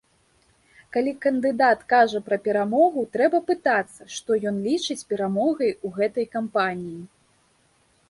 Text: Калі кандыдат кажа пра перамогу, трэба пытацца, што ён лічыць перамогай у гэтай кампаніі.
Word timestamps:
Калі 0.95 1.11
кандыдат 1.25 1.83
кажа 1.93 2.21
пра 2.31 2.39
перамогу, 2.49 3.05
трэба 3.17 3.43
пытацца, 3.51 4.01
што 4.17 4.41
ён 4.53 4.61
лічыць 4.67 5.01
перамогай 5.15 5.71
у 5.85 5.97
гэтай 6.03 6.25
кампаніі. 6.37 7.01